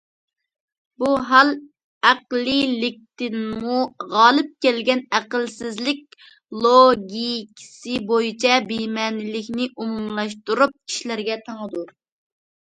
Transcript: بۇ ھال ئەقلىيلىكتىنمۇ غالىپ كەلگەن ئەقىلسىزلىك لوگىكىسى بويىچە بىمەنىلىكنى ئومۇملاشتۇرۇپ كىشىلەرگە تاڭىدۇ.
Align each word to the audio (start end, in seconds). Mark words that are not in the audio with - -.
بۇ 1.01 1.09
ھال 1.31 1.51
ئەقلىيلىكتىنمۇ 2.11 3.75
غالىپ 4.15 4.49
كەلگەن 4.67 5.03
ئەقىلسىزلىك 5.19 6.17
لوگىكىسى 6.65 8.01
بويىچە 8.13 8.57
بىمەنىلىكنى 8.73 9.69
ئومۇملاشتۇرۇپ 9.85 10.75
كىشىلەرگە 10.81 11.39
تاڭىدۇ. 11.51 11.87